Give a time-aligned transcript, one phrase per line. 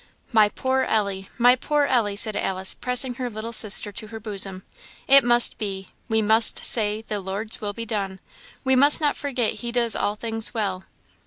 [0.31, 1.29] "My poor Ellie!
[1.37, 4.63] my poor Ellie!" said Alice, pressing her little sister to her bosom
[5.07, 5.91] "it must be!
[6.09, 8.19] We must say 'the Lord's will be done;'
[8.63, 10.85] we must not forget he does all things well."